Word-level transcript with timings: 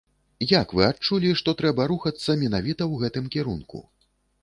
Як 0.51 0.73
вы 0.79 0.85
адчулі, 0.91 1.35
што 1.43 1.55
трэба 1.61 1.89
рухацца 1.93 2.39
менавіта 2.47 2.83
ў 2.91 3.07
гэтым 3.07 3.25
кірунку? 3.37 3.89